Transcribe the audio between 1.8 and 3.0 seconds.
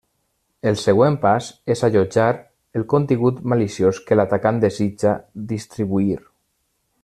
allotjar el